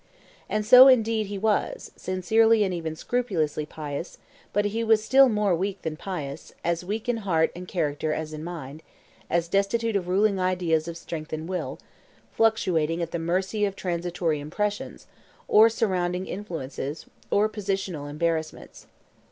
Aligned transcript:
And 0.49 0.65
so 0.65 0.87
indeed 0.87 1.27
he 1.27 1.37
was, 1.37 1.91
sincerely 1.95 2.63
and 2.63 2.73
even 2.73 2.95
scrupulously 2.95 3.67
pious; 3.67 4.17
but 4.51 4.65
he 4.65 4.83
was 4.83 5.03
still 5.03 5.29
more 5.29 5.55
weak 5.55 5.83
than 5.83 5.95
pious, 5.95 6.55
as 6.63 6.83
weak 6.83 7.07
in 7.07 7.17
heart 7.17 7.51
and 7.55 7.67
character 7.67 8.11
as 8.11 8.33
in 8.33 8.43
mind, 8.43 8.81
as 9.29 9.47
destitute 9.47 9.95
of 9.95 10.07
ruling 10.07 10.39
ideas 10.39 10.85
as 10.85 10.87
of 10.87 10.97
strength 10.97 11.31
of 11.33 11.47
will; 11.47 11.77
fluctuating 12.31 12.99
at 13.03 13.11
the 13.11 13.19
mercy 13.19 13.63
of 13.63 13.75
transitory 13.75 14.39
impressions, 14.39 15.05
or 15.47 15.69
surrounding 15.69 16.25
influences, 16.25 17.05
or 17.29 17.47
positional 17.47 18.09
embarrassments. 18.09 18.87